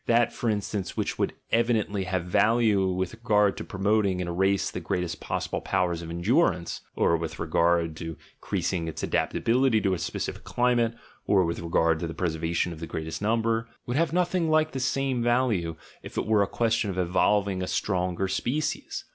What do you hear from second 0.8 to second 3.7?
which would evidently have value with regard to